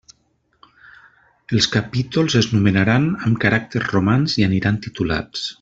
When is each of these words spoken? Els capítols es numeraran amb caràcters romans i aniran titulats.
Els 1.57 1.67
capítols 1.75 2.37
es 2.41 2.49
numeraran 2.55 3.07
amb 3.29 3.41
caràcters 3.47 3.89
romans 3.97 4.39
i 4.43 4.51
aniran 4.51 4.85
titulats. 4.89 5.49